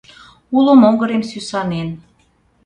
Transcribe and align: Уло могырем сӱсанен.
Уло 0.57 0.73
могырем 0.81 1.23
сӱсанен. 1.29 1.89